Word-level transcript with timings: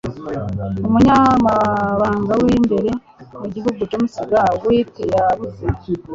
Umunyamabanga 0.87 2.33
w’imbere 2.43 2.91
mu 3.39 3.45
gihugu 3.53 3.79
James 3.91 4.15
G. 4.29 4.31
Watt 4.63 4.95
yabuze 5.13 5.65